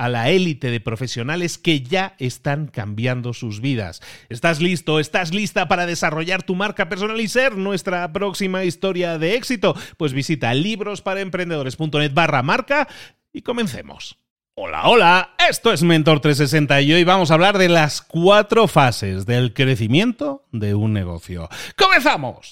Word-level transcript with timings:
a 0.00 0.08
la 0.08 0.30
élite 0.30 0.70
de 0.70 0.80
profesionales 0.80 1.58
que 1.58 1.82
ya 1.82 2.14
están 2.18 2.68
cambiando 2.68 3.34
sus 3.34 3.60
vidas. 3.60 4.00
¿Estás 4.30 4.62
listo? 4.62 4.98
¿Estás 4.98 5.34
lista 5.34 5.68
para 5.68 5.84
desarrollar 5.84 6.42
tu 6.42 6.54
marca 6.54 6.88
personal 6.88 7.20
y 7.20 7.28
ser 7.28 7.58
nuestra 7.58 8.10
próxima 8.10 8.64
historia 8.64 9.18
de 9.18 9.34
éxito? 9.34 9.76
Pues 9.98 10.14
visita 10.14 10.54
librosparaemprendedores.net 10.54 12.14
barra 12.14 12.42
marca 12.42 12.88
y 13.30 13.42
comencemos. 13.42 14.16
Hola, 14.54 14.88
hola, 14.88 15.34
esto 15.50 15.70
es 15.70 15.82
Mentor 15.82 16.20
360 16.20 16.80
y 16.80 16.94
hoy 16.94 17.04
vamos 17.04 17.30
a 17.30 17.34
hablar 17.34 17.58
de 17.58 17.68
las 17.68 18.00
cuatro 18.00 18.68
fases 18.68 19.26
del 19.26 19.52
crecimiento 19.52 20.46
de 20.50 20.74
un 20.74 20.94
negocio. 20.94 21.50
¡Comenzamos! 21.76 22.48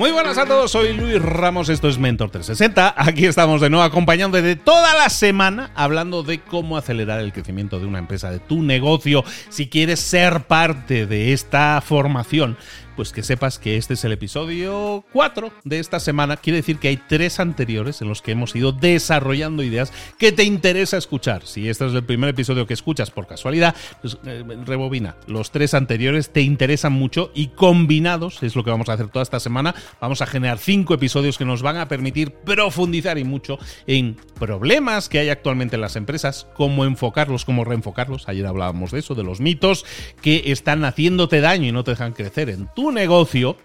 Muy 0.00 0.12
buenas 0.12 0.38
a 0.38 0.46
todos, 0.46 0.70
soy 0.70 0.94
Luis 0.94 1.20
Ramos, 1.20 1.68
esto 1.68 1.86
es 1.86 1.98
Mentor 1.98 2.30
360. 2.30 2.94
Aquí 2.96 3.26
estamos 3.26 3.60
de 3.60 3.68
nuevo 3.68 3.84
acompañando 3.84 4.40
de 4.40 4.56
toda 4.56 4.94
la 4.94 5.10
semana 5.10 5.72
hablando 5.74 6.22
de 6.22 6.40
cómo 6.40 6.78
acelerar 6.78 7.20
el 7.20 7.34
crecimiento 7.34 7.78
de 7.78 7.84
una 7.84 7.98
empresa, 7.98 8.30
de 8.30 8.38
tu 8.38 8.62
negocio. 8.62 9.24
Si 9.50 9.68
quieres 9.68 10.00
ser 10.00 10.44
parte 10.44 11.04
de 11.04 11.34
esta 11.34 11.82
formación, 11.82 12.56
pues 13.00 13.12
que 13.12 13.22
sepas 13.22 13.58
que 13.58 13.78
este 13.78 13.94
es 13.94 14.04
el 14.04 14.12
episodio 14.12 15.06
4 15.14 15.50
de 15.64 15.78
esta 15.78 16.00
semana. 16.00 16.36
Quiere 16.36 16.58
decir 16.58 16.76
que 16.76 16.88
hay 16.88 16.98
tres 16.98 17.40
anteriores 17.40 18.02
en 18.02 18.08
los 18.08 18.20
que 18.20 18.32
hemos 18.32 18.54
ido 18.54 18.72
desarrollando 18.72 19.62
ideas 19.62 19.90
que 20.18 20.32
te 20.32 20.44
interesa 20.44 20.98
escuchar. 20.98 21.46
Si 21.46 21.66
este 21.70 21.86
es 21.86 21.94
el 21.94 22.04
primer 22.04 22.28
episodio 22.28 22.66
que 22.66 22.74
escuchas 22.74 23.10
por 23.10 23.26
casualidad, 23.26 23.74
pues 24.02 24.18
eh, 24.26 24.44
rebobina. 24.66 25.16
Los 25.26 25.50
tres 25.50 25.72
anteriores 25.72 26.28
te 26.28 26.42
interesan 26.42 26.92
mucho 26.92 27.30
y 27.34 27.46
combinados, 27.46 28.42
es 28.42 28.54
lo 28.54 28.64
que 28.64 28.70
vamos 28.70 28.90
a 28.90 28.92
hacer 28.92 29.08
toda 29.08 29.22
esta 29.22 29.40
semana, 29.40 29.74
vamos 29.98 30.20
a 30.20 30.26
generar 30.26 30.58
cinco 30.58 30.92
episodios 30.92 31.38
que 31.38 31.46
nos 31.46 31.62
van 31.62 31.78
a 31.78 31.88
permitir 31.88 32.32
profundizar 32.32 33.16
y 33.16 33.24
mucho 33.24 33.58
en 33.86 34.18
problemas 34.38 35.08
que 35.08 35.20
hay 35.20 35.30
actualmente 35.30 35.76
en 35.76 35.80
las 35.80 35.96
empresas, 35.96 36.46
cómo 36.52 36.84
enfocarlos, 36.84 37.46
cómo 37.46 37.64
reenfocarlos. 37.64 38.28
Ayer 38.28 38.46
hablábamos 38.46 38.90
de 38.90 38.98
eso, 38.98 39.14
de 39.14 39.24
los 39.24 39.40
mitos 39.40 39.86
que 40.20 40.52
están 40.52 40.84
haciéndote 40.84 41.40
daño 41.40 41.66
y 41.66 41.72
no 41.72 41.82
te 41.82 41.92
dejan 41.92 42.12
crecer 42.12 42.50
en 42.50 42.68
tu 42.74 42.89
negocio. 42.90 43.56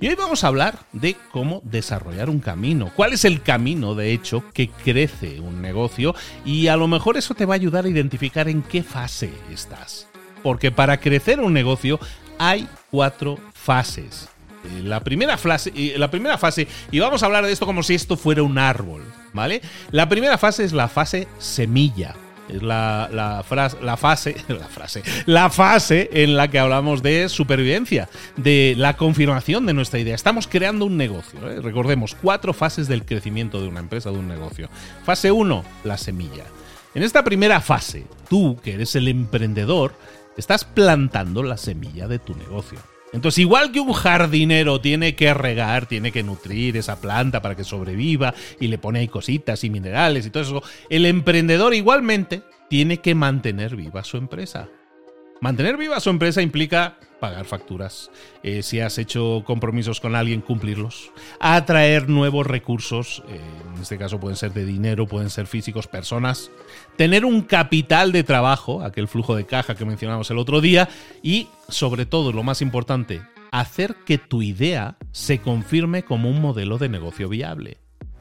Y 0.00 0.08
hoy 0.08 0.14
vamos 0.14 0.42
a 0.42 0.48
hablar 0.48 0.80
de 0.92 1.16
cómo 1.30 1.60
desarrollar 1.64 2.28
un 2.28 2.40
camino. 2.40 2.90
¿Cuál 2.96 3.12
es 3.12 3.24
el 3.24 3.42
camino, 3.42 3.94
de 3.94 4.12
hecho, 4.12 4.44
que 4.52 4.68
crece 4.68 5.40
un 5.40 5.62
negocio? 5.62 6.14
Y 6.44 6.68
a 6.68 6.76
lo 6.76 6.88
mejor 6.88 7.16
eso 7.16 7.34
te 7.34 7.46
va 7.46 7.54
a 7.54 7.56
ayudar 7.56 7.84
a 7.84 7.88
identificar 7.88 8.48
en 8.48 8.62
qué 8.62 8.82
fase 8.82 9.30
estás. 9.52 10.08
Porque 10.42 10.72
para 10.72 10.98
crecer 10.98 11.40
un 11.40 11.52
negocio 11.52 12.00
hay 12.38 12.66
cuatro 12.90 13.38
fases. 13.52 14.28
Eh, 14.64 14.82
la 14.82 15.00
primera, 15.00 15.36
fase, 15.36 15.72
la 15.96 16.10
primera 16.10 16.36
fase, 16.36 16.66
y 16.90 16.98
vamos 16.98 17.22
a 17.22 17.26
hablar 17.26 17.46
de 17.46 17.52
esto 17.52 17.66
como 17.66 17.82
si 17.82 17.94
esto 17.94 18.16
fuera 18.16 18.42
un 18.42 18.58
árbol, 18.58 19.02
¿vale? 19.32 19.62
La 19.90 20.08
primera 20.08 20.36
fase 20.36 20.64
es 20.64 20.72
la 20.72 20.88
fase 20.88 21.28
semilla. 21.38 22.14
Es 22.50 22.62
la, 22.62 23.08
la, 23.12 23.44
la 23.82 23.96
fase, 23.96 24.36
la 24.48 24.66
frase, 24.66 25.02
la 25.26 25.50
fase 25.50 26.10
en 26.12 26.36
la 26.36 26.48
que 26.48 26.58
hablamos 26.58 27.02
de 27.02 27.28
supervivencia, 27.28 28.08
de 28.36 28.74
la 28.76 28.96
confirmación 28.96 29.66
de 29.66 29.74
nuestra 29.74 30.00
idea. 30.00 30.14
Estamos 30.14 30.48
creando 30.48 30.84
un 30.84 30.96
negocio. 30.96 31.50
¿eh? 31.50 31.60
Recordemos, 31.60 32.16
cuatro 32.20 32.52
fases 32.52 32.88
del 32.88 33.04
crecimiento 33.04 33.60
de 33.60 33.68
una 33.68 33.80
empresa, 33.80 34.10
de 34.10 34.18
un 34.18 34.28
negocio. 34.28 34.68
Fase 35.04 35.30
1, 35.30 35.64
la 35.84 35.96
semilla. 35.96 36.44
En 36.94 37.02
esta 37.04 37.22
primera 37.22 37.60
fase, 37.60 38.04
tú, 38.28 38.58
que 38.62 38.74
eres 38.74 38.96
el 38.96 39.06
emprendedor, 39.06 39.94
estás 40.36 40.64
plantando 40.64 41.42
la 41.42 41.56
semilla 41.56 42.08
de 42.08 42.18
tu 42.18 42.34
negocio. 42.34 42.78
Entonces, 43.12 43.40
igual 43.40 43.72
que 43.72 43.80
un 43.80 43.92
jardinero 43.92 44.80
tiene 44.80 45.14
que 45.16 45.34
regar, 45.34 45.86
tiene 45.86 46.12
que 46.12 46.22
nutrir 46.22 46.76
esa 46.76 47.00
planta 47.00 47.42
para 47.42 47.56
que 47.56 47.64
sobreviva 47.64 48.34
y 48.60 48.68
le 48.68 48.78
pone 48.78 49.00
ahí 49.00 49.08
cositas 49.08 49.64
y 49.64 49.70
minerales 49.70 50.26
y 50.26 50.30
todo 50.30 50.42
eso, 50.42 50.62
el 50.88 51.06
emprendedor 51.06 51.74
igualmente 51.74 52.42
tiene 52.68 52.98
que 52.98 53.14
mantener 53.14 53.74
viva 53.74 54.04
su 54.04 54.16
empresa. 54.16 54.68
Mantener 55.40 55.78
viva 55.78 56.00
su 56.00 56.10
empresa 56.10 56.42
implica 56.42 56.98
pagar 57.18 57.46
facturas, 57.46 58.10
eh, 58.42 58.62
si 58.62 58.80
has 58.80 58.98
hecho 58.98 59.42
compromisos 59.46 60.00
con 60.00 60.14
alguien, 60.14 60.40
cumplirlos, 60.40 61.10
atraer 61.38 62.08
nuevos 62.08 62.46
recursos, 62.46 63.22
eh, 63.28 63.40
en 63.74 63.80
este 63.80 63.96
caso 63.96 64.20
pueden 64.20 64.36
ser 64.36 64.52
de 64.52 64.64
dinero, 64.66 65.06
pueden 65.06 65.30
ser 65.30 65.46
físicos, 65.46 65.86
personas, 65.86 66.50
tener 66.96 67.24
un 67.24 67.42
capital 67.42 68.12
de 68.12 68.22
trabajo, 68.22 68.82
aquel 68.82 69.08
flujo 69.08 69.34
de 69.34 69.46
caja 69.46 69.74
que 69.74 69.84
mencionamos 69.84 70.30
el 70.30 70.38
otro 70.38 70.60
día, 70.60 70.88
y 71.22 71.48
sobre 71.68 72.04
todo, 72.06 72.32
lo 72.32 72.42
más 72.42 72.60
importante, 72.62 73.22
hacer 73.50 73.96
que 74.06 74.18
tu 74.18 74.42
idea 74.42 74.96
se 75.12 75.38
confirme 75.38 76.02
como 76.04 76.28
un 76.28 76.40
modelo 76.40 76.78
de 76.78 76.88
negocio 76.88 77.28
viable. 77.28 77.78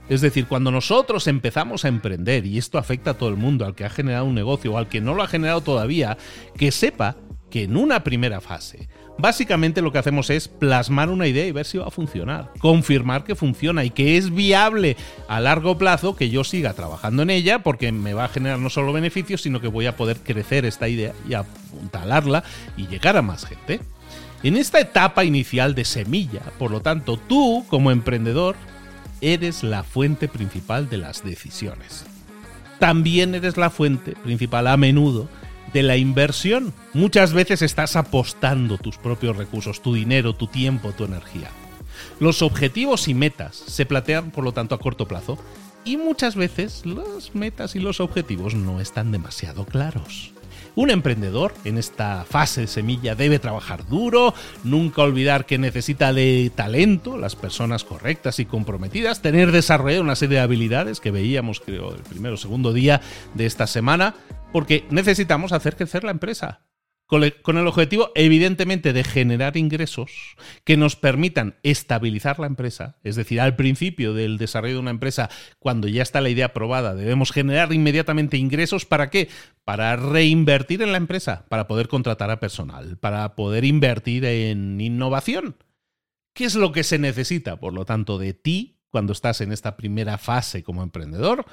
Es 0.09 0.21
decir, 0.21 0.47
cuando 0.47 0.71
nosotros 0.71 1.27
empezamos 1.27 1.85
a 1.85 1.87
emprender, 1.87 2.45
y 2.45 2.57
esto 2.57 2.79
afecta 2.79 3.11
a 3.11 3.13
todo 3.13 3.29
el 3.29 3.37
mundo, 3.37 3.65
al 3.65 3.75
que 3.75 3.85
ha 3.85 3.89
generado 3.89 4.25
un 4.25 4.33
negocio 4.33 4.73
o 4.73 4.77
al 4.77 4.89
que 4.89 5.01
no 5.01 5.13
lo 5.13 5.21
ha 5.21 5.27
generado 5.27 5.61
todavía, 5.61 6.17
que 6.57 6.71
sepa 6.71 7.15
que 7.51 7.63
en 7.63 7.77
una 7.77 8.03
primera 8.03 8.41
fase, 8.41 8.89
básicamente 9.19 9.81
lo 9.81 9.91
que 9.91 9.99
hacemos 9.99 10.29
es 10.29 10.47
plasmar 10.47 11.09
una 11.09 11.27
idea 11.27 11.45
y 11.45 11.51
ver 11.51 11.65
si 11.65 11.77
va 11.77 11.87
a 11.87 11.91
funcionar, 11.91 12.51
confirmar 12.59 13.23
que 13.23 13.35
funciona 13.35 13.83
y 13.83 13.91
que 13.91 14.17
es 14.17 14.33
viable 14.33 14.97
a 15.27 15.39
largo 15.39 15.77
plazo 15.77 16.15
que 16.15 16.29
yo 16.29 16.43
siga 16.43 16.73
trabajando 16.73 17.23
en 17.23 17.29
ella 17.29 17.59
porque 17.59 17.91
me 17.91 18.13
va 18.13 18.25
a 18.25 18.29
generar 18.29 18.59
no 18.59 18.69
solo 18.69 18.93
beneficios, 18.93 19.41
sino 19.41 19.61
que 19.61 19.67
voy 19.67 19.85
a 19.85 19.95
poder 19.95 20.17
crecer 20.17 20.65
esta 20.65 20.87
idea 20.87 21.13
y 21.27 21.33
apuntalarla 21.33 22.43
y 22.77 22.87
llegar 22.87 23.17
a 23.17 23.21
más 23.21 23.45
gente. 23.45 23.79
En 24.41 24.55
esta 24.55 24.79
etapa 24.79 25.25
inicial 25.25 25.75
de 25.75 25.85
semilla, 25.85 26.41
por 26.57 26.71
lo 26.71 26.81
tanto, 26.81 27.17
tú 27.17 27.65
como 27.67 27.91
emprendedor 27.91 28.55
eres 29.21 29.63
la 29.63 29.83
fuente 29.83 30.27
principal 30.27 30.89
de 30.89 30.97
las 30.97 31.23
decisiones. 31.23 32.05
También 32.79 33.35
eres 33.35 33.57
la 33.57 33.69
fuente 33.69 34.13
principal 34.13 34.67
a 34.67 34.77
menudo 34.77 35.27
de 35.73 35.83
la 35.83 35.97
inversión. 35.97 36.73
Muchas 36.93 37.33
veces 37.33 37.61
estás 37.61 37.95
apostando 37.95 38.77
tus 38.77 38.97
propios 38.97 39.37
recursos, 39.37 39.81
tu 39.81 39.93
dinero, 39.93 40.33
tu 40.33 40.47
tiempo, 40.47 40.91
tu 40.93 41.03
energía. 41.05 41.49
Los 42.19 42.41
objetivos 42.41 43.07
y 43.07 43.13
metas 43.13 43.55
se 43.55 43.85
plantean, 43.85 44.31
por 44.31 44.43
lo 44.43 44.53
tanto, 44.53 44.75
a 44.75 44.79
corto 44.79 45.07
plazo 45.07 45.37
y 45.83 45.97
muchas 45.97 46.35
veces 46.35 46.85
las 46.85 47.35
metas 47.35 47.75
y 47.75 47.79
los 47.79 47.99
objetivos 47.99 48.53
no 48.53 48.79
están 48.79 49.11
demasiado 49.11 49.65
claros. 49.65 50.33
Un 50.79 50.91
emprendedor 50.91 51.53
en 51.65 51.77
esta 51.77 52.23
fase 52.23 52.61
de 52.61 52.67
semilla 52.67 53.13
debe 53.13 53.37
trabajar 53.37 53.85
duro, 53.85 54.33
nunca 54.63 55.01
olvidar 55.01 55.45
que 55.45 55.57
necesita 55.57 56.13
de 56.13 56.53
talento, 56.55 57.17
las 57.17 57.35
personas 57.35 57.83
correctas 57.83 58.39
y 58.39 58.45
comprometidas, 58.45 59.21
tener 59.21 59.51
desarrollado 59.51 60.03
una 60.03 60.15
serie 60.15 60.37
de 60.37 60.43
habilidades 60.43 61.01
que 61.01 61.11
veíamos 61.11 61.59
creo 61.59 61.93
el 61.93 62.03
primero 62.03 62.35
o 62.35 62.37
segundo 62.37 62.71
día 62.71 63.01
de 63.33 63.45
esta 63.45 63.67
semana, 63.67 64.15
porque 64.53 64.85
necesitamos 64.89 65.51
hacer 65.51 65.75
crecer 65.75 66.05
la 66.05 66.11
empresa 66.11 66.61
con 67.09 67.57
el 67.57 67.67
objetivo 67.67 68.11
evidentemente 68.13 68.93
de 68.93 69.03
generar 69.03 69.57
ingresos 69.57 70.37
que 70.63 70.77
nos 70.77 70.95
permitan 70.95 71.55
estabilizar 71.63 72.39
la 72.39 72.45
empresa. 72.45 72.99
Es 73.03 73.15
decir, 73.15 73.41
al 73.41 73.55
principio 73.55 74.13
del 74.13 74.37
desarrollo 74.37 74.75
de 74.75 74.79
una 74.79 74.91
empresa, 74.91 75.29
cuando 75.57 75.87
ya 75.87 76.03
está 76.03 76.21
la 76.21 76.29
idea 76.29 76.45
aprobada, 76.45 76.93
debemos 76.93 77.31
generar 77.31 77.73
inmediatamente 77.73 78.37
ingresos. 78.37 78.85
¿Para 78.85 79.09
qué? 79.09 79.27
Para 79.63 79.95
reinvertir 79.95 80.83
en 80.83 80.91
la 80.91 80.99
empresa, 80.99 81.45
para 81.49 81.67
poder 81.67 81.87
contratar 81.87 82.29
a 82.29 82.39
personal, 82.39 82.97
para 82.97 83.35
poder 83.35 83.65
invertir 83.65 84.23
en 84.25 84.79
innovación. 84.79 85.55
¿Qué 86.33 86.45
es 86.45 86.53
lo 86.53 86.71
que 86.71 86.83
se 86.83 86.99
necesita, 86.99 87.59
por 87.59 87.73
lo 87.73 87.85
tanto, 87.85 88.19
de 88.19 88.35
ti 88.35 88.83
cuando 88.91 89.13
estás 89.13 89.41
en 89.41 89.51
esta 89.51 89.77
primera 89.77 90.19
fase 90.19 90.61
como 90.61 90.83
emprendedor? 90.83 91.43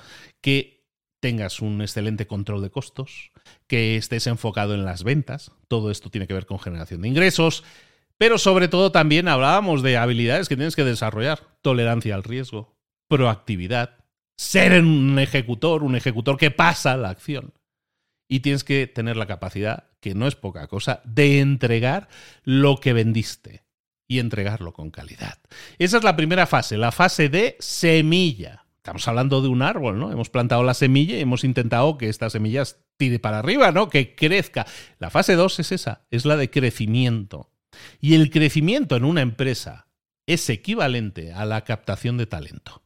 Que 0.43 0.76
tengas 1.21 1.61
un 1.61 1.81
excelente 1.81 2.27
control 2.27 2.63
de 2.63 2.71
costos, 2.71 3.33
que 3.67 3.97
estés 3.97 4.27
enfocado 4.27 4.75
en 4.75 4.85
las 4.85 5.05
ventas. 5.05 5.53
Todo 5.69 5.91
esto 5.91 6.11
tiene 6.11 6.27
que 6.27 6.35
ver 6.35 6.47
con 6.47 6.59
generación 6.59 7.03
de 7.03 7.09
ingresos, 7.09 7.65
pero 8.19 8.39
sobre 8.39 8.69
todo 8.69 8.93
también 8.93 9.29
hablábamos 9.29 9.83
de 9.83 9.97
habilidades 9.97 10.49
que 10.49 10.57
tienes 10.57 10.77
que 10.77 10.85
desarrollar. 10.85 11.41
Tolerancia 11.63 12.15
al 12.15 12.25
riesgo, 12.25 12.77
proactividad, 13.09 13.99
ser 14.37 14.81
un 14.81 15.19
ejecutor, 15.19 15.83
un 15.83 15.97
ejecutor 15.97 16.37
que 16.37 16.51
pasa 16.51 16.97
la 16.97 17.11
acción. 17.11 17.55
Y 18.29 18.41
tienes 18.41 18.65
que 18.65 18.87
tener 18.87 19.17
la 19.17 19.27
capacidad, 19.27 19.91
que 20.01 20.15
no 20.15 20.27
es 20.27 20.35
poca 20.35 20.67
cosa, 20.67 21.01
de 21.05 21.41
entregar 21.41 22.09
lo 22.43 22.79
que 22.79 22.93
vendiste 22.93 23.65
y 24.09 24.19
entregarlo 24.19 24.73
con 24.73 24.91
calidad. 24.91 25.39
Esa 25.79 25.99
es 25.99 26.05
la 26.05 26.17
primera 26.17 26.47
fase, 26.47 26.77
la 26.77 26.93
fase 26.93 27.29
de 27.29 27.57
semilla. 27.61 28.66
Estamos 28.87 29.09
hablando 29.09 29.43
de 29.43 29.49
un 29.49 29.63
árbol, 29.63 29.99
¿no? 29.99 30.13
Hemos 30.13 30.31
plantado 30.31 30.63
la 30.63 30.73
semilla 30.73 31.17
y 31.17 31.21
hemos 31.21 31.43
intentado 31.43 31.99
que 31.99 32.09
esta 32.09 32.31
semilla 32.31 32.63
tire 32.97 33.19
para 33.19 33.41
arriba, 33.41 33.73
¿no? 33.73 33.89
Que 33.89 34.15
crezca. 34.15 34.65
La 35.01 35.11
fase 35.11 35.35
2 35.35 35.59
es 35.59 35.73
esa, 35.73 36.07
es 36.13 36.25
la 36.25 36.37
de 36.37 36.51
crecimiento. 36.51 37.51
Y 38.01 38.15
el 38.15 38.31
crecimiento 38.31 38.95
en 38.95 39.05
una 39.05 39.23
empresa 39.23 39.89
es 40.25 40.49
equivalente 40.51 41.33
a 41.33 41.45
la 41.47 41.65
captación 41.65 42.17
de 42.17 42.27
talento. 42.27 42.85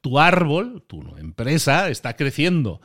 Tu 0.00 0.20
árbol, 0.20 0.84
tu 0.86 1.16
empresa, 1.16 1.88
está 1.88 2.14
creciendo. 2.14 2.80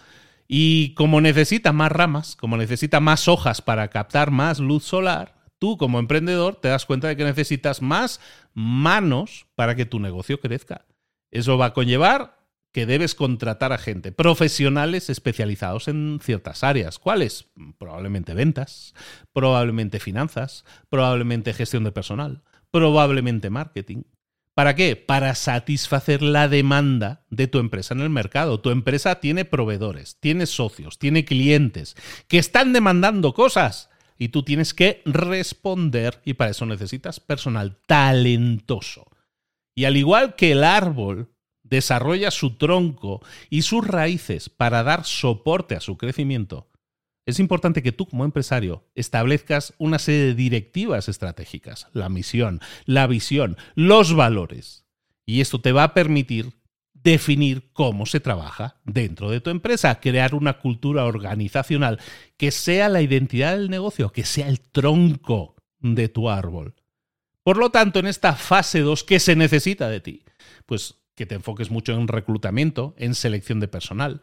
Y 0.47 0.95
como 0.95 1.21
necesita 1.21 1.73
más 1.73 1.91
ramas, 1.91 2.35
como 2.35 2.57
necesita 2.57 2.99
más 2.99 3.27
hojas 3.27 3.61
para 3.61 3.89
captar 3.89 4.31
más 4.31 4.59
luz 4.59 4.83
solar, 4.83 5.35
tú 5.59 5.77
como 5.77 5.99
emprendedor 5.99 6.55
te 6.55 6.69
das 6.69 6.87
cuenta 6.87 7.07
de 7.07 7.15
que 7.15 7.23
necesitas 7.23 7.83
más 7.83 8.19
manos 8.55 9.45
para 9.53 9.75
que 9.75 9.85
tu 9.85 9.99
negocio 9.99 10.39
crezca. 10.39 10.85
Eso 11.31 11.57
va 11.57 11.67
a 11.67 11.73
conllevar 11.73 12.37
que 12.71 12.85
debes 12.85 13.15
contratar 13.15 13.73
a 13.73 13.77
gente, 13.77 14.11
profesionales 14.11 15.09
especializados 15.09 15.87
en 15.87 16.19
ciertas 16.21 16.63
áreas. 16.63 16.99
¿Cuáles? 16.99 17.47
Probablemente 17.77 18.33
ventas, 18.33 18.93
probablemente 19.33 19.99
finanzas, 19.99 20.63
probablemente 20.89 21.53
gestión 21.53 21.83
de 21.83 21.91
personal, 21.91 22.43
probablemente 22.71 23.49
marketing. 23.49 24.03
¿Para 24.53 24.75
qué? 24.75 24.95
Para 24.95 25.33
satisfacer 25.35 26.21
la 26.21 26.47
demanda 26.47 27.25
de 27.29 27.47
tu 27.47 27.59
empresa 27.59 27.93
en 27.93 28.01
el 28.01 28.09
mercado. 28.09 28.59
Tu 28.59 28.69
empresa 28.69 29.19
tiene 29.19 29.45
proveedores, 29.45 30.17
tiene 30.19 30.45
socios, 30.45 30.99
tiene 30.99 31.25
clientes 31.25 31.95
que 32.27 32.37
están 32.37 32.73
demandando 32.73 33.33
cosas 33.33 33.89
y 34.17 34.29
tú 34.29 34.43
tienes 34.43 34.73
que 34.73 35.01
responder 35.05 36.21
y 36.25 36.33
para 36.33 36.51
eso 36.51 36.65
necesitas 36.65 37.19
personal 37.19 37.77
talentoso. 37.87 39.07
Y 39.75 39.85
al 39.85 39.97
igual 39.97 40.35
que 40.35 40.51
el 40.51 40.63
árbol 40.63 41.31
desarrolla 41.63 42.31
su 42.31 42.57
tronco 42.57 43.21
y 43.49 43.61
sus 43.61 43.87
raíces 43.87 44.49
para 44.49 44.83
dar 44.83 45.05
soporte 45.05 45.75
a 45.75 45.79
su 45.79 45.97
crecimiento, 45.97 46.71
es 47.25 47.39
importante 47.39 47.83
que 47.83 47.91
tú 47.91 48.07
como 48.07 48.25
empresario 48.25 48.89
establezcas 48.95 49.73
una 49.77 49.99
serie 49.99 50.25
de 50.25 50.35
directivas 50.35 51.07
estratégicas, 51.07 51.87
la 51.93 52.09
misión, 52.09 52.59
la 52.85 53.07
visión, 53.07 53.57
los 53.75 54.15
valores. 54.15 54.85
Y 55.25 55.41
esto 55.41 55.61
te 55.61 55.71
va 55.71 55.83
a 55.83 55.93
permitir 55.93 56.53
definir 56.93 57.71
cómo 57.73 58.05
se 58.05 58.19
trabaja 58.19 58.81
dentro 58.85 59.29
de 59.29 59.39
tu 59.39 59.49
empresa, 59.49 59.99
crear 59.99 60.35
una 60.35 60.59
cultura 60.59 61.05
organizacional 61.05 61.99
que 62.37 62.51
sea 62.51 62.89
la 62.89 63.01
identidad 63.01 63.55
del 63.55 63.69
negocio, 63.69 64.11
que 64.11 64.25
sea 64.25 64.49
el 64.49 64.59
tronco 64.59 65.55
de 65.79 66.09
tu 66.09 66.29
árbol. 66.29 66.75
Por 67.43 67.57
lo 67.57 67.71
tanto, 67.71 67.99
en 67.99 68.07
esta 68.07 68.35
fase 68.35 68.81
2, 68.81 69.03
¿qué 69.03 69.19
se 69.19 69.35
necesita 69.35 69.89
de 69.89 69.99
ti? 69.99 70.23
Pues 70.65 71.01
que 71.15 71.25
te 71.25 71.35
enfoques 71.35 71.71
mucho 71.71 71.93
en 71.93 72.07
reclutamiento, 72.07 72.93
en 72.97 73.15
selección 73.15 73.59
de 73.59 73.67
personal, 73.67 74.21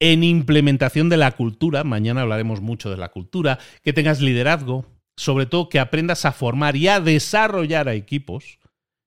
en 0.00 0.22
implementación 0.22 1.08
de 1.08 1.16
la 1.16 1.32
cultura, 1.32 1.82
mañana 1.82 2.22
hablaremos 2.22 2.60
mucho 2.60 2.90
de 2.90 2.96
la 2.96 3.08
cultura, 3.08 3.58
que 3.82 3.92
tengas 3.92 4.20
liderazgo, 4.20 4.86
sobre 5.16 5.46
todo 5.46 5.68
que 5.68 5.80
aprendas 5.80 6.24
a 6.24 6.32
formar 6.32 6.76
y 6.76 6.88
a 6.88 7.00
desarrollar 7.00 7.88
a 7.88 7.94
equipos, 7.94 8.60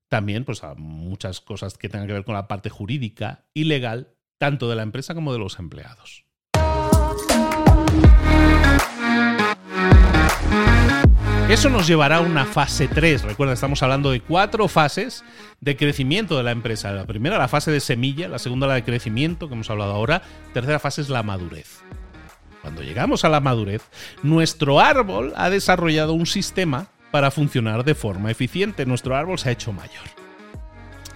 también 0.10 0.44
pues 0.44 0.64
a 0.64 0.76
muchas 0.76 1.40
cosas 1.40 1.78
que 1.78 1.88
tengan 1.88 2.08
que 2.08 2.14
ver 2.14 2.26
con 2.26 2.36
la 2.36 2.48
parte 2.48 2.70
jurídica 2.70 3.46
y 3.54 3.64
legal, 3.64 4.14
tanto 4.38 4.70
de 4.70 4.76
la 4.76 4.84
empresa 4.84 5.16
como 5.16 5.32
de 5.32 5.40
los 5.40 5.58
empleados. 5.60 6.26
Eso 11.52 11.70
nos 11.70 11.86
llevará 11.86 12.16
a 12.16 12.22
una 12.22 12.46
fase 12.46 12.88
3. 12.88 13.24
Recuerda, 13.24 13.54
estamos 13.54 13.84
hablando 13.84 14.10
de 14.10 14.22
cuatro 14.22 14.70
fases 14.70 15.26
de 15.60 15.76
crecimiento 15.76 16.38
de 16.38 16.44
la 16.44 16.52
empresa. 16.52 16.94
La 16.94 17.06
primera, 17.06 17.38
la 17.38 17.50
fase 17.50 17.72
de 17.72 17.82
semilla, 17.82 18.30
la 18.30 18.40
segunda, 18.40 18.68
la 18.68 18.76
de 18.76 18.86
crecimiento, 18.86 19.50
que 19.50 19.56
hemos 19.56 19.70
hablado 19.70 19.92
ahora. 19.92 20.22
Tercera 20.54 20.80
fase 20.80 21.02
es 21.02 21.10
la 21.10 21.24
madurez. 21.24 21.82
Cuando 22.62 22.84
llegamos 22.84 23.26
a 23.26 23.30
la 23.30 23.42
madurez, 23.42 23.82
nuestro 24.24 24.80
árbol 24.80 25.34
ha 25.36 25.50
desarrollado 25.50 26.14
un 26.14 26.26
sistema 26.26 26.88
para 27.12 27.32
funcionar 27.32 27.84
de 27.84 27.96
forma 27.96 28.32
eficiente. 28.32 28.86
Nuestro 28.86 29.18
árbol 29.18 29.38
se 29.38 29.50
ha 29.50 29.52
hecho 29.52 29.74
mayor. 29.74 30.06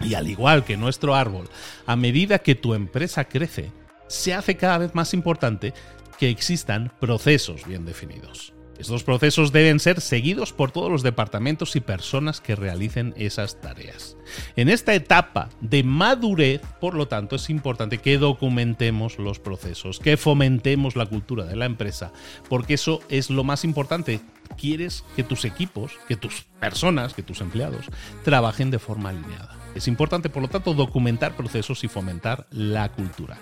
Y 0.01 0.15
al 0.15 0.27
igual 0.27 0.65
que 0.65 0.75
nuestro 0.75 1.15
árbol, 1.15 1.47
a 1.87 1.95
medida 1.95 2.39
que 2.39 2.55
tu 2.55 2.73
empresa 2.73 3.23
crece, 3.23 3.71
se 4.07 4.33
hace 4.33 4.57
cada 4.57 4.79
vez 4.79 4.95
más 4.95 5.13
importante 5.13 5.73
que 6.19 6.29
existan 6.29 6.91
procesos 6.99 7.65
bien 7.65 7.85
definidos. 7.85 8.54
Estos 8.77 9.03
procesos 9.03 9.51
deben 9.53 9.79
ser 9.79 10.01
seguidos 10.01 10.51
por 10.51 10.71
todos 10.71 10.91
los 10.91 11.01
departamentos 11.01 11.75
y 11.75 11.79
personas 11.79 12.41
que 12.41 12.55
realicen 12.55 13.13
esas 13.17 13.61
tareas. 13.61 14.17
En 14.55 14.69
esta 14.69 14.93
etapa 14.93 15.49
de 15.61 15.83
madurez, 15.83 16.61
por 16.81 16.93
lo 16.93 17.07
tanto, 17.07 17.37
es 17.37 17.49
importante 17.49 17.99
que 17.99 18.17
documentemos 18.17 19.17
los 19.17 19.39
procesos, 19.39 19.99
que 19.99 20.17
fomentemos 20.17 20.95
la 20.95 21.05
cultura 21.05 21.45
de 21.45 21.55
la 21.55 21.65
empresa, 21.65 22.11
porque 22.49 22.73
eso 22.73 22.99
es 23.09 23.29
lo 23.29 23.43
más 23.43 23.63
importante. 23.63 24.19
Quieres 24.57 25.03
que 25.15 25.23
tus 25.23 25.45
equipos, 25.45 25.93
que 26.07 26.17
tus 26.17 26.45
personas, 26.59 27.13
que 27.13 27.23
tus 27.23 27.41
empleados 27.41 27.85
trabajen 28.23 28.71
de 28.71 28.79
forma 28.79 29.09
alineada. 29.09 29.57
Es 29.73 29.87
importante, 29.87 30.29
por 30.29 30.41
lo 30.41 30.47
tanto, 30.49 30.73
documentar 30.73 31.35
procesos 31.35 31.83
y 31.83 31.87
fomentar 31.87 32.45
la 32.51 32.91
cultura. 32.91 33.37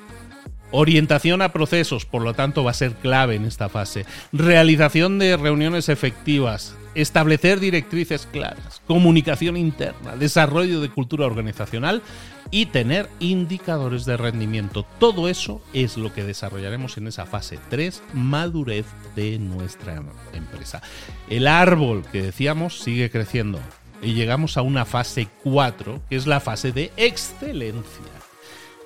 Orientación 0.76 1.44
a 1.44 1.54
procesos, 1.54 2.08
por 2.08 2.24
lo 2.24 2.34
tanto, 2.34 2.64
va 2.64 2.72
a 2.72 2.74
ser 2.74 2.94
clave 2.94 3.36
en 3.36 3.46
esta 3.46 3.70
fase. 3.70 4.08
Realización 4.32 5.20
de 5.20 5.38
reuniones 5.38 5.88
efectivas, 5.88 6.76
establecer 6.96 7.60
directrices 7.60 8.28
claras, 8.32 8.82
comunicación 8.88 9.56
interna, 9.56 10.16
desarrollo 10.16 10.82
de 10.82 10.90
cultura 10.90 11.28
organizacional 11.28 12.02
y 12.50 12.66
tener 12.66 13.08
indicadores 13.20 14.06
de 14.06 14.18
rendimiento. 14.18 14.84
Todo 14.98 15.30
eso 15.30 15.62
es 15.74 15.96
lo 15.96 16.12
que 16.12 16.24
desarrollaremos 16.24 16.98
en 16.98 17.06
esa 17.06 17.28
fase 17.28 17.60
3, 17.70 18.02
madurez 18.16 18.88
de 19.16 19.38
nuestra 19.38 20.02
empresa. 20.34 20.82
El 21.30 21.46
árbol 21.46 22.04
que 22.12 22.24
decíamos 22.24 22.80
sigue 22.80 23.12
creciendo 23.12 23.60
y 24.02 24.16
llegamos 24.16 24.58
a 24.58 24.64
una 24.64 24.86
fase 24.86 25.28
4, 25.44 26.02
que 26.10 26.16
es 26.16 26.26
la 26.26 26.40
fase 26.40 26.72
de 26.72 26.92
excelencia. 26.98 28.02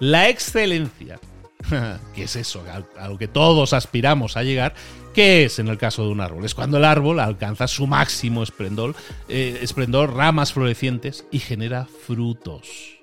La 0.02 0.28
excelencia 0.28 1.18
¿Qué 2.14 2.24
es 2.24 2.36
eso? 2.36 2.64
A 2.98 3.08
lo 3.08 3.18
que 3.18 3.28
todos 3.28 3.74
aspiramos 3.74 4.38
a 4.38 4.44
llegar. 4.44 4.74
¿Qué 5.14 5.46
es 5.46 5.60
en 5.60 5.68
el 5.68 5.78
caso 5.78 6.04
de 6.04 6.12
un 6.12 6.22
árbol? 6.22 6.46
Es 6.46 6.54
cuando 6.54 6.78
el 6.78 6.86
árbol 6.86 7.20
alcanza 7.20 7.68
su 7.68 7.88
máximo 7.88 8.44
esplendor, 8.44 8.96
eh, 9.28 9.60
esplendor, 9.62 10.14
ramas 10.14 10.54
florecientes 10.54 11.26
y 11.32 11.40
genera 11.40 11.88
frutos. 12.06 13.00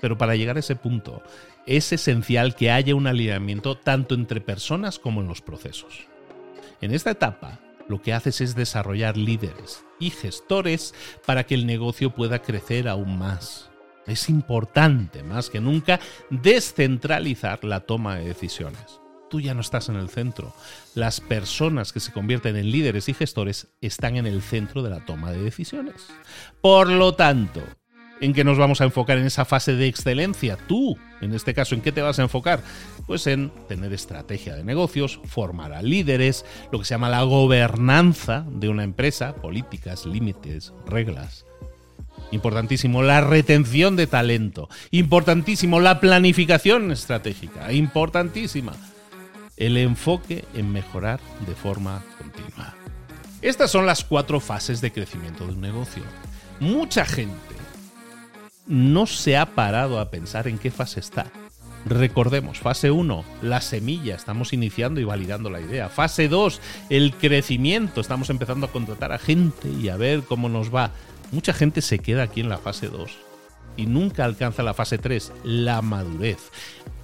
Pero 0.00 0.18
para 0.18 0.36
llegar 0.36 0.56
a 0.56 0.60
ese 0.60 0.76
punto 0.76 1.22
es 1.66 1.92
esencial 1.92 2.54
que 2.54 2.70
haya 2.70 2.94
un 2.94 3.06
alineamiento 3.06 3.76
tanto 3.76 4.14
entre 4.14 4.40
personas 4.40 4.98
como 4.98 5.20
en 5.20 5.28
los 5.28 5.40
procesos. 5.40 6.06
En 6.80 6.92
esta 6.92 7.10
etapa, 7.10 7.58
lo 7.88 8.02
que 8.02 8.12
haces 8.12 8.40
es 8.40 8.54
desarrollar 8.54 9.16
líderes 9.16 9.84
y 9.98 10.10
gestores 10.10 10.94
para 11.24 11.44
que 11.44 11.54
el 11.54 11.66
negocio 11.66 12.14
pueda 12.14 12.42
crecer 12.42 12.86
aún 12.88 13.18
más. 13.18 13.70
Es 14.06 14.28
importante, 14.28 15.22
más 15.22 15.50
que 15.50 15.60
nunca, 15.60 15.98
descentralizar 16.30 17.64
la 17.64 17.80
toma 17.80 18.16
de 18.16 18.24
decisiones. 18.26 19.00
tú 19.28 19.40
ya 19.40 19.54
no 19.54 19.60
estás 19.60 19.88
en 19.88 19.96
el 19.96 20.08
centro. 20.08 20.54
Las 20.94 21.20
personas 21.20 21.92
que 21.92 21.98
se 21.98 22.12
convierten 22.12 22.56
en 22.56 22.70
líderes 22.70 23.08
y 23.08 23.14
gestores 23.14 23.68
están 23.80 24.16
en 24.16 24.26
el 24.26 24.40
centro 24.40 24.82
de 24.82 24.90
la 24.90 25.04
toma 25.04 25.32
de 25.32 25.42
decisiones. 25.42 26.06
Por 26.60 26.88
lo 26.88 27.14
tanto, 27.14 27.60
¿en 28.20 28.32
qué 28.32 28.44
nos 28.44 28.56
vamos 28.56 28.80
a 28.80 28.84
enfocar 28.84 29.18
en 29.18 29.26
esa 29.26 29.44
fase 29.44 29.74
de 29.74 29.88
excelencia? 29.88 30.56
Tú, 30.68 30.96
en 31.20 31.34
este 31.34 31.54
caso, 31.54 31.74
¿en 31.74 31.80
qué 31.80 31.90
te 31.90 32.02
vas 32.02 32.20
a 32.20 32.22
enfocar? 32.22 32.60
Pues 33.08 33.26
en 33.26 33.50
tener 33.68 33.92
estrategia 33.92 34.54
de 34.54 34.62
negocios, 34.62 35.20
formar 35.24 35.72
a 35.72 35.82
líderes, 35.82 36.44
lo 36.70 36.78
que 36.78 36.84
se 36.84 36.94
llama 36.94 37.10
la 37.10 37.22
gobernanza 37.22 38.46
de 38.48 38.68
una 38.68 38.84
empresa, 38.84 39.34
políticas, 39.34 40.06
límites, 40.06 40.72
reglas. 40.86 41.45
Importantísimo 42.32 43.02
la 43.02 43.20
retención 43.20 43.96
de 43.96 44.06
talento. 44.06 44.68
Importantísimo 44.90 45.80
la 45.80 46.00
planificación 46.00 46.90
estratégica. 46.92 47.72
Importantísima 47.72 48.72
el 49.56 49.76
enfoque 49.78 50.44
en 50.54 50.70
mejorar 50.70 51.20
de 51.46 51.54
forma 51.54 52.02
continua. 52.18 52.74
Estas 53.42 53.70
son 53.70 53.86
las 53.86 54.04
cuatro 54.04 54.40
fases 54.40 54.80
de 54.80 54.92
crecimiento 54.92 55.46
de 55.46 55.52
un 55.52 55.60
negocio. 55.60 56.02
Mucha 56.60 57.04
gente 57.04 57.36
no 58.66 59.06
se 59.06 59.36
ha 59.36 59.46
parado 59.54 60.00
a 60.00 60.10
pensar 60.10 60.48
en 60.48 60.58
qué 60.58 60.70
fase 60.70 61.00
está. 61.00 61.26
Recordemos, 61.84 62.58
fase 62.58 62.90
1, 62.90 63.24
la 63.42 63.60
semilla, 63.60 64.16
estamos 64.16 64.52
iniciando 64.52 65.00
y 65.00 65.04
validando 65.04 65.50
la 65.50 65.60
idea. 65.60 65.88
Fase 65.88 66.26
2, 66.26 66.60
el 66.90 67.14
crecimiento, 67.14 68.00
estamos 68.00 68.28
empezando 68.28 68.66
a 68.66 68.72
contratar 68.72 69.12
a 69.12 69.18
gente 69.18 69.68
y 69.68 69.88
a 69.88 69.96
ver 69.96 70.22
cómo 70.22 70.48
nos 70.48 70.74
va. 70.74 70.90
Mucha 71.32 71.52
gente 71.52 71.82
se 71.82 71.98
queda 71.98 72.24
aquí 72.24 72.40
en 72.40 72.48
la 72.48 72.58
fase 72.58 72.88
2 72.88 73.10
y 73.76 73.86
nunca 73.86 74.24
alcanza 74.24 74.62
la 74.62 74.74
fase 74.74 74.98
3, 74.98 75.32
la 75.44 75.82
madurez. 75.82 76.38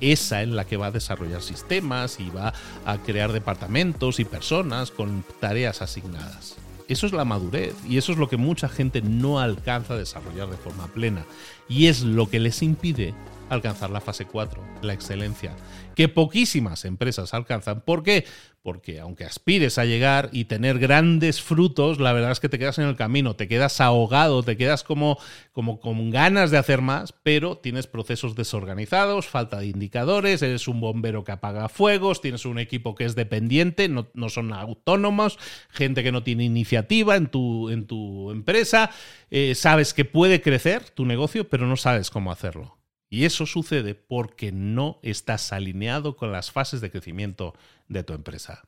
Esa 0.01 0.43
en 0.43 0.57
la 0.57 0.65
que 0.65 0.77
va 0.77 0.87
a 0.87 0.91
desarrollar 0.91 1.43
sistemas 1.43 2.19
y 2.19 2.31
va 2.31 2.53
a 2.85 2.99
crear 2.99 3.33
departamentos 3.33 4.21
y 4.21 4.25
personas 4.25 4.91
con 4.91 5.25
tareas 5.41 5.83
asignadas. 5.83 6.57
Eso 6.89 7.07
es 7.07 7.13
la 7.13 7.25
madurez 7.25 7.75
y 7.89 7.99
eso 7.99 8.13
es 8.13 8.19
lo 8.19 8.29
que 8.29 8.37
mucha 8.37 8.69
gente 8.69 9.03
no 9.03 9.39
alcanza 9.39 9.95
a 9.95 9.99
desarrollar 9.99 10.51
de 10.51 10.57
forma 10.57 10.89
plena 10.89 11.25
y 11.69 11.87
es 11.87 12.03
lo 12.03 12.29
que 12.29 12.41
les 12.41 12.63
impide 12.63 13.15
alcanzar 13.53 13.91
la 13.91 14.01
fase 14.01 14.25
4, 14.25 14.81
la 14.83 14.95
excelencia, 14.95 15.55
que 15.95 16.09
poquísimas 16.09 16.85
empresas 16.85 17.35
alcanzan. 17.35 17.83
¿Por 17.83 18.03
qué? 18.03 18.25
Porque 18.63 19.01
aunque 19.01 19.25
aspires 19.25 19.77
a 19.77 19.85
llegar 19.85 20.31
y 20.33 20.45
tener 20.45 20.79
grandes 20.79 21.43
frutos, 21.43 22.01
la 22.01 22.13
verdad 22.13 22.31
es 22.31 22.41
que 22.41 22.49
te 22.49 22.59
quedas 22.59 22.79
en 22.79 22.87
el 22.87 22.97
camino, 22.97 23.37
te 23.37 23.49
quedas 23.49 23.81
ahogado, 23.81 24.43
te 24.43 24.57
quedas 24.57 24.85
como, 24.85 25.19
como 25.53 25.81
con 25.81 26.11
ganas 26.11 26.51
de 26.51 26.59
hacer 26.59 26.81
más, 26.81 27.13
pero 27.23 27.59
tienes 27.59 27.87
procesos 27.87 28.37
desorganizados, 28.37 29.27
falta 29.27 29.59
de 29.59 29.67
indicadores, 29.67 30.41
eres 30.43 30.67
un 30.67 30.81
bombero 30.81 31.25
que 31.25 31.33
apaga 31.33 31.69
fuegos, 31.69 32.23
tienes 32.23 32.47
un 32.47 32.59
equipo 32.59 32.95
que 32.95 33.05
es 33.05 33.15
dependiente, 33.15 33.89
no, 33.89 34.07
son 34.29 34.53
autónomos, 34.55 35.39
gente 35.69 36.03
que 36.03 36.13
no 36.13 36.23
tiene 36.23 36.45
iniciativa 36.45 37.17
en 37.17 37.27
tu, 37.27 37.69
en 37.69 37.87
tu 37.87 38.31
empresa, 38.31 38.91
eh, 39.31 39.55
sabes 39.55 39.93
que 39.93 40.05
puede 40.05 40.41
crecer 40.41 40.89
tu 40.89 41.05
negocio, 41.05 41.49
pero 41.49 41.67
no 41.67 41.77
sabes 41.77 42.11
cómo 42.11 42.33
hacerlo. 42.33 42.82
Y 43.13 43.27
eso 43.27 43.45
sucede 43.45 43.95
porque 43.95 44.53
no 44.53 44.99
estás 45.03 45.53
alineado 45.53 46.17
con 46.17 46.33
las 46.33 46.51
fases 46.51 46.81
de 46.81 46.91
crecimiento 46.91 47.55
de 47.87 48.05
tu 48.05 48.15
empresa. 48.15 48.63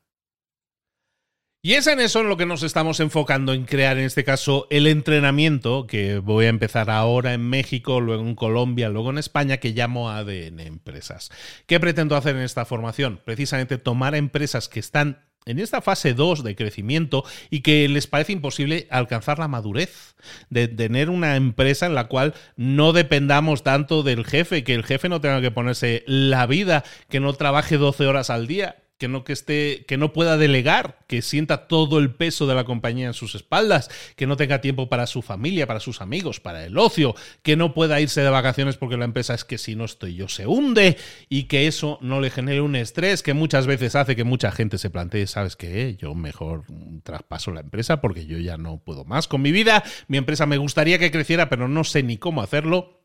Y 1.63 1.73
es 1.73 1.87
en 1.87 1.99
eso 1.99 2.21
en 2.21 2.29
lo 2.29 2.37
que 2.37 2.45
nos 2.45 2.63
estamos 2.63 3.01
enfocando 3.01 3.55
en 3.55 3.65
crear, 3.65 3.97
en 3.97 4.05
este 4.05 4.23
caso, 4.23 4.67
el 4.69 4.87
entrenamiento 4.87 5.87
que 5.87 6.19
voy 6.19 6.45
a 6.45 6.51
empezar 6.51 6.91
ahora 6.91 7.33
en 7.33 7.49
México, 7.49 8.03
luego 8.03 8.23
en 8.23 8.35
Colombia, 8.35 8.91
luego 8.91 9.09
en 9.09 9.17
España, 9.17 9.57
que 9.57 9.71
llamo 9.71 10.11
ADN 10.11 10.61
Empresas. 10.61 11.31
¿Qué 11.65 11.81
pretendo 11.81 12.15
hacer 12.15 12.37
en 12.37 12.43
esta 12.43 12.67
formación? 12.67 13.23
Precisamente 13.25 13.79
tomar 13.79 14.15
empresas 14.15 14.69
que 14.69 14.81
están 14.81 15.25
en 15.47 15.59
esta 15.59 15.83
fase 15.83 16.15
2 16.15 16.43
de 16.43 16.57
crecimiento 16.57 17.25
y 17.51 17.61
que 17.61 17.89
les 17.89 18.07
parece 18.07 18.33
imposible 18.33 18.87
alcanzar 18.91 19.39
la 19.39 19.49
madurez, 19.49 20.15
de 20.51 20.69
tener 20.69 21.11
una 21.11 21.37
empresa 21.37 21.87
en 21.87 21.95
la 21.95 22.09
cual 22.09 22.35
no 22.57 22.93
dependamos 22.93 23.63
tanto 23.63 24.03
del 24.03 24.25
jefe, 24.25 24.65
que 24.65 24.75
el 24.75 24.85
jefe 24.85 25.09
no 25.09 25.21
tenga 25.21 25.41
que 25.41 25.51
ponerse 25.51 26.03
la 26.07 26.47
vida, 26.47 26.85
que 27.09 27.21
no 27.21 27.33
trabaje 27.35 27.77
12 27.77 28.07
horas 28.07 28.31
al 28.31 28.47
día, 28.47 28.77
que 28.99 29.09
no, 29.09 29.25
que, 29.25 29.33
esté, 29.33 29.85
que 29.87 29.97
no 29.97 30.13
pueda 30.13 30.37
delegar, 30.37 30.99
que 31.09 31.21
sienta 31.21 31.67
todo 31.67 31.99
el 31.99 32.15
peso 32.15 32.47
de 32.47 32.55
la 32.55 32.65
compañía 32.65 33.09
en 33.09 33.15
sus 33.15 33.35
espaldas, 33.35 33.91
que 34.17 34.27
no 34.27 34.37
tenga 34.37 34.61
tiempo 34.61 34.89
para 34.89 35.07
su 35.07 35.23
familia, 35.23 35.67
para 35.67 35.81
sus 35.81 36.01
amigos, 36.01 36.41
para 36.41 36.65
el 36.65 36.79
ocio, 36.79 37.15
que 37.43 37.57
no 37.57 37.75
pueda 37.75 38.01
irse 38.01 38.21
de 38.21 38.31
vacaciones 38.31 38.77
porque 38.77 38.97
la 38.97 39.05
empresa 39.05 39.35
es 39.35 39.45
que 39.45 39.59
si 39.59 39.75
no 39.75 39.85
estoy 39.85 40.15
yo 40.15 40.29
se 40.29 40.47
hunde 40.47 40.97
y 41.29 41.45
que 41.45 41.67
eso 41.67 41.99
no 42.03 42.21
le 42.21 42.31
genere 42.31 42.61
un 42.61 42.77
estrés 42.77 43.23
que 43.23 43.35
muchas 43.35 43.67
veces 43.67 43.97
hace 43.97 44.17
que 44.17 44.25
mucha 44.25 44.53
gente 44.53 44.79
se 44.79 44.91
plantee, 44.91 45.27
¿sabes 45.27 45.57
qué? 45.57 45.97
Yo 45.97 46.15
mejor 46.15 46.65
traspaso 47.03 47.51
la 47.51 47.61
empresa 47.61 48.01
porque 48.01 48.27
yo 48.27 48.39
ya 48.39 48.57
no 48.57 48.79
puedo 48.79 49.05
más 49.05 49.29
con 49.29 49.43
mi 49.43 49.53
vida, 49.53 49.83
mi 50.09 50.19
empresa 50.19 50.47
me 50.47 50.57
gustaría 50.57 50.99
que 50.99 51.11
creciera 51.11 51.49
pero 51.49 51.69
no 51.69 51.85
sé 51.85 52.03
ni 52.03 52.17
cómo 52.17 52.43
hacerlo 52.43 53.04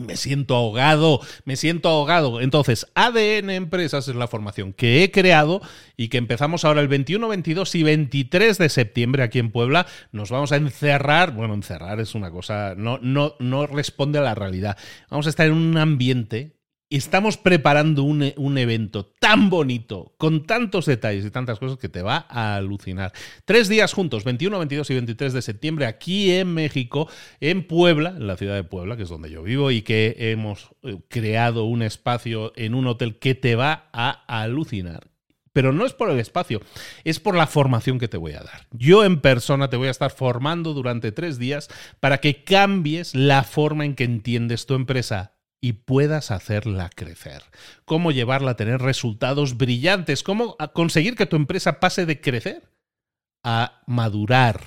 me 0.00 0.16
siento 0.16 0.56
ahogado, 0.56 1.20
me 1.44 1.56
siento 1.56 1.88
ahogado. 1.88 2.40
Entonces, 2.40 2.86
ADN 2.94 3.50
Empresas 3.50 4.08
es 4.08 4.16
la 4.16 4.26
formación 4.26 4.72
que 4.72 5.04
he 5.04 5.10
creado 5.10 5.60
y 5.96 6.08
que 6.08 6.18
empezamos 6.18 6.64
ahora 6.64 6.80
el 6.80 6.88
21, 6.88 7.28
22 7.28 7.74
y 7.76 7.82
23 7.84 8.58
de 8.58 8.68
septiembre 8.68 9.22
aquí 9.22 9.38
en 9.38 9.52
Puebla. 9.52 9.86
Nos 10.10 10.30
vamos 10.30 10.52
a 10.52 10.56
encerrar, 10.56 11.32
bueno, 11.32 11.54
encerrar 11.54 12.00
es 12.00 12.14
una 12.14 12.30
cosa, 12.30 12.74
no, 12.76 12.98
no, 13.02 13.36
no 13.38 13.66
responde 13.66 14.18
a 14.18 14.22
la 14.22 14.34
realidad. 14.34 14.76
Vamos 15.10 15.26
a 15.26 15.30
estar 15.30 15.46
en 15.46 15.52
un 15.52 15.76
ambiente 15.78 16.56
estamos 16.96 17.36
preparando 17.36 18.02
un, 18.02 18.58
evento 18.58 19.06
tan 19.18 19.50
bonito, 19.50 20.14
con 20.16 20.46
tantos 20.46 20.86
detalles 20.86 21.24
y 21.24 21.30
tantas 21.30 21.58
cosas 21.58 21.78
que 21.78 21.88
te 21.88 22.02
va 22.02 22.26
a 22.28 22.56
alucinar. 22.56 23.12
Tres 23.44 23.68
días 23.68 23.92
juntos, 23.92 24.24
21, 24.24 24.58
22 24.58 24.90
y 24.90 24.94
23 24.94 25.32
de 25.32 25.42
septiembre, 25.42 25.86
aquí 25.86 26.32
en 26.32 26.54
México, 26.54 27.08
en 27.40 27.66
Puebla, 27.66 28.10
en 28.10 28.26
la 28.26 28.36
ciudad 28.36 28.54
de 28.54 28.64
Puebla, 28.64 28.96
que 28.96 29.04
es 29.04 29.08
donde 29.08 29.30
yo 29.30 29.42
vivo, 29.42 29.70
y 29.70 29.82
que 29.82 30.14
hemos 30.18 30.70
eh, 30.82 30.98
creado 31.08 31.64
un 31.64 31.82
espacio 31.82 32.52
en 32.56 32.74
un 32.74 32.86
hotel 32.86 33.18
que 33.18 33.34
te 33.34 33.56
va 33.56 33.88
a 33.92 34.24
alucinar. 34.26 35.08
Pero 35.54 35.72
no 35.72 35.86
es 35.86 35.92
por 35.92 36.10
el 36.10 36.18
espacio, 36.18 36.60
es 37.04 37.20
por 37.20 37.36
la 37.36 37.46
formación 37.46 38.00
que 38.00 38.08
te 38.08 38.16
voy 38.16 38.32
a 38.32 38.40
dar. 38.40 38.66
Yo 38.72 39.04
en 39.04 39.20
persona 39.20 39.70
te 39.70 39.76
voy 39.76 39.86
a 39.86 39.92
estar 39.92 40.10
formando 40.10 40.74
durante 40.74 41.12
tres 41.12 41.38
días 41.38 41.68
para 42.00 42.18
que 42.18 42.42
cambies 42.42 43.14
la 43.14 43.44
forma 43.44 43.84
en 43.84 43.94
que 43.94 44.02
entiendes 44.02 44.66
tu 44.66 44.74
empresa 44.74 45.33
y 45.64 45.72
puedas 45.72 46.30
hacerla 46.30 46.90
crecer. 46.94 47.42
Cómo 47.86 48.12
llevarla 48.12 48.50
a 48.50 48.56
tener 48.56 48.82
resultados 48.82 49.56
brillantes. 49.56 50.22
Cómo 50.22 50.58
conseguir 50.74 51.16
que 51.16 51.24
tu 51.24 51.36
empresa 51.36 51.80
pase 51.80 52.04
de 52.04 52.20
crecer 52.20 52.68
a 53.42 53.80
madurar 53.86 54.60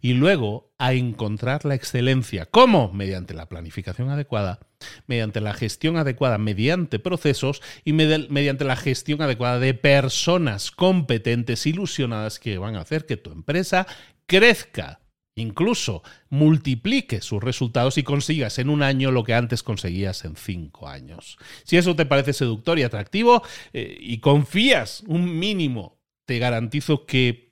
y 0.00 0.12
luego 0.12 0.72
a 0.78 0.92
encontrar 0.92 1.64
la 1.64 1.74
excelencia. 1.74 2.46
¿Cómo? 2.46 2.92
Mediante 2.92 3.34
la 3.34 3.48
planificación 3.48 4.10
adecuada, 4.10 4.60
mediante 5.08 5.40
la 5.40 5.54
gestión 5.54 5.96
adecuada, 5.96 6.38
mediante 6.38 7.00
procesos 7.00 7.60
y 7.84 7.92
mediante 7.92 8.64
la 8.64 8.76
gestión 8.76 9.22
adecuada 9.22 9.58
de 9.58 9.74
personas 9.74 10.70
competentes, 10.70 11.66
ilusionadas 11.66 12.38
que 12.38 12.58
van 12.58 12.76
a 12.76 12.82
hacer 12.82 13.06
que 13.06 13.16
tu 13.16 13.32
empresa 13.32 13.88
crezca 14.26 15.00
incluso 15.36 16.02
multiplique 16.28 17.20
sus 17.20 17.42
resultados 17.42 17.98
y 17.98 18.02
consigas 18.02 18.58
en 18.58 18.68
un 18.70 18.82
año 18.82 19.10
lo 19.10 19.24
que 19.24 19.34
antes 19.34 19.62
conseguías 19.62 20.24
en 20.24 20.36
cinco 20.36 20.88
años. 20.88 21.38
Si 21.64 21.76
eso 21.76 21.96
te 21.96 22.06
parece 22.06 22.32
seductor 22.32 22.78
y 22.78 22.82
atractivo 22.82 23.42
eh, 23.72 23.96
y 24.00 24.18
confías 24.18 25.02
un 25.06 25.38
mínimo, 25.38 25.98
te 26.26 26.38
garantizo 26.38 27.06
que 27.06 27.44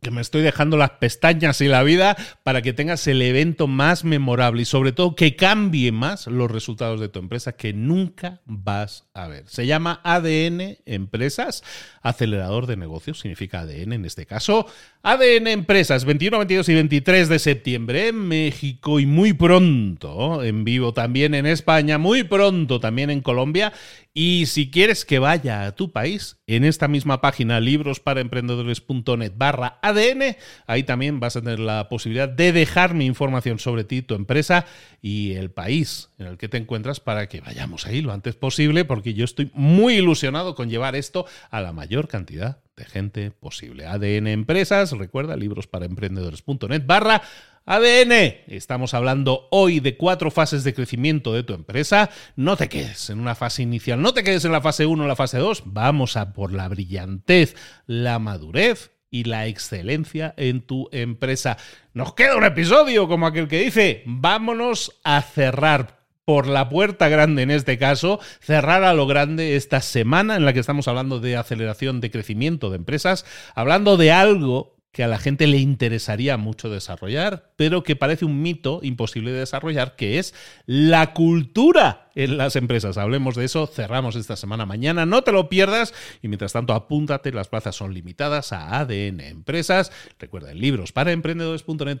que 0.00 0.10
me 0.10 0.20
estoy 0.20 0.42
dejando 0.42 0.76
las 0.76 0.90
pestañas 0.90 1.60
y 1.60 1.68
la 1.68 1.82
vida 1.82 2.16
para 2.44 2.62
que 2.62 2.72
tengas 2.72 3.06
el 3.06 3.20
evento 3.22 3.66
más 3.66 4.04
memorable 4.04 4.62
y 4.62 4.64
sobre 4.64 4.92
todo 4.92 5.14
que 5.14 5.36
cambie 5.36 5.92
más 5.92 6.26
los 6.26 6.50
resultados 6.50 7.00
de 7.00 7.08
tu 7.08 7.18
empresa 7.18 7.56
que 7.56 7.72
nunca 7.72 8.40
vas 8.44 9.07
a 9.24 9.28
ver. 9.28 9.44
Se 9.48 9.66
llama 9.66 10.00
ADN 10.04 10.78
Empresas, 10.86 11.62
acelerador 12.02 12.66
de 12.66 12.76
negocios, 12.76 13.20
significa 13.20 13.60
ADN 13.60 13.92
en 13.92 14.04
este 14.04 14.26
caso. 14.26 14.66
ADN 15.02 15.48
Empresas, 15.48 16.04
21, 16.04 16.38
22 16.38 16.68
y 16.68 16.74
23 16.74 17.28
de 17.28 17.38
septiembre 17.38 18.08
en 18.08 18.28
México 18.28 19.00
y 19.00 19.06
muy 19.06 19.32
pronto 19.32 20.42
en 20.42 20.64
vivo 20.64 20.92
también 20.92 21.34
en 21.34 21.46
España, 21.46 21.98
muy 21.98 22.24
pronto 22.24 22.80
también 22.80 23.10
en 23.10 23.20
Colombia 23.20 23.72
y 24.20 24.46
si 24.46 24.68
quieres 24.68 25.04
que 25.04 25.20
vaya 25.20 25.64
a 25.64 25.76
tu 25.76 25.92
país, 25.92 26.38
en 26.48 26.64
esta 26.64 26.88
misma 26.88 27.20
página 27.20 27.60
librosparaemprendedores.net 27.60 29.32
barra 29.36 29.78
ADN, 29.80 30.36
ahí 30.66 30.82
también 30.82 31.20
vas 31.20 31.36
a 31.36 31.40
tener 31.40 31.60
la 31.60 31.88
posibilidad 31.88 32.28
de 32.28 32.52
dejarme 32.52 33.04
información 33.04 33.60
sobre 33.60 33.84
ti, 33.84 34.02
tu 34.02 34.16
empresa 34.16 34.66
y 35.00 35.34
el 35.34 35.52
país 35.52 36.10
en 36.18 36.26
el 36.26 36.36
que 36.36 36.48
te 36.48 36.56
encuentras 36.56 36.98
para 36.98 37.28
que 37.28 37.40
vayamos 37.40 37.86
ahí 37.86 38.00
lo 38.00 38.12
antes 38.12 38.34
posible, 38.34 38.84
porque 38.84 39.07
yo 39.14 39.24
estoy 39.24 39.50
muy 39.54 39.94
ilusionado 39.94 40.54
con 40.54 40.68
llevar 40.70 40.96
esto 40.96 41.26
a 41.50 41.60
la 41.60 41.72
mayor 41.72 42.08
cantidad 42.08 42.58
de 42.76 42.84
gente 42.84 43.30
posible. 43.30 43.86
ADN 43.86 44.28
Empresas, 44.28 44.92
recuerda, 44.92 45.36
librosparaemprendedores.net 45.36 46.82
barra 46.86 47.22
ADN. 47.66 48.12
Estamos 48.46 48.94
hablando 48.94 49.46
hoy 49.50 49.80
de 49.80 49.98
cuatro 49.98 50.30
fases 50.30 50.64
de 50.64 50.72
crecimiento 50.72 51.34
de 51.34 51.42
tu 51.42 51.52
empresa. 51.52 52.08
No 52.34 52.56
te 52.56 52.70
quedes 52.70 53.10
en 53.10 53.20
una 53.20 53.34
fase 53.34 53.62
inicial, 53.62 54.00
no 54.00 54.14
te 54.14 54.24
quedes 54.24 54.46
en 54.46 54.52
la 54.52 54.62
fase 54.62 54.86
1 54.86 55.04
o 55.04 55.06
la 55.06 55.16
fase 55.16 55.36
2. 55.36 55.64
Vamos 55.66 56.16
a 56.16 56.32
por 56.32 56.52
la 56.52 56.66
brillantez, 56.68 57.54
la 57.86 58.18
madurez 58.18 58.92
y 59.10 59.24
la 59.24 59.46
excelencia 59.46 60.32
en 60.38 60.62
tu 60.62 60.88
empresa. 60.92 61.58
Nos 61.92 62.14
queda 62.14 62.36
un 62.36 62.44
episodio 62.44 63.06
como 63.06 63.26
aquel 63.26 63.48
que 63.48 63.60
dice, 63.60 64.02
vámonos 64.06 64.98
a 65.04 65.20
cerrar 65.20 65.97
por 66.28 66.46
la 66.46 66.68
puerta 66.68 67.08
grande 67.08 67.40
en 67.40 67.50
este 67.50 67.78
caso, 67.78 68.20
cerrar 68.40 68.84
a 68.84 68.92
lo 68.92 69.06
grande 69.06 69.56
esta 69.56 69.80
semana 69.80 70.36
en 70.36 70.44
la 70.44 70.52
que 70.52 70.60
estamos 70.60 70.86
hablando 70.86 71.20
de 71.20 71.38
aceleración 71.38 72.02
de 72.02 72.10
crecimiento 72.10 72.68
de 72.68 72.76
empresas, 72.76 73.24
hablando 73.54 73.96
de 73.96 74.12
algo 74.12 74.76
que 74.92 75.02
a 75.02 75.08
la 75.08 75.16
gente 75.16 75.46
le 75.46 75.56
interesaría 75.56 76.36
mucho 76.36 76.68
desarrollar, 76.68 77.54
pero 77.56 77.82
que 77.82 77.96
parece 77.96 78.26
un 78.26 78.42
mito 78.42 78.80
imposible 78.82 79.32
de 79.32 79.38
desarrollar, 79.38 79.96
que 79.96 80.18
es 80.18 80.34
la 80.66 81.14
cultura 81.14 82.10
en 82.14 82.36
las 82.36 82.56
empresas. 82.56 82.98
Hablemos 82.98 83.34
de 83.34 83.46
eso, 83.46 83.66
cerramos 83.66 84.14
esta 84.14 84.36
semana 84.36 84.66
mañana, 84.66 85.06
no 85.06 85.22
te 85.22 85.32
lo 85.32 85.48
pierdas 85.48 85.94
y 86.20 86.28
mientras 86.28 86.52
tanto 86.52 86.74
apúntate, 86.74 87.32
las 87.32 87.48
plazas 87.48 87.74
son 87.74 87.94
limitadas 87.94 88.52
a 88.52 88.80
ADN 88.80 89.20
Empresas. 89.20 89.92
Recuerda, 90.18 90.50
en 90.50 90.60
libros 90.60 90.92
para 90.92 91.12
emprendedores.net 91.12 92.00